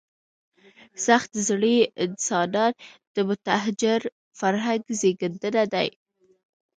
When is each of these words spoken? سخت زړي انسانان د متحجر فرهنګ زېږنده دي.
سخت 1.05 1.31
زړي 1.47 1.77
انسانان 2.05 2.73
د 3.15 3.15
متحجر 3.29 4.01
فرهنګ 4.39 4.83
زېږنده 4.99 5.49
دي. 5.73 5.89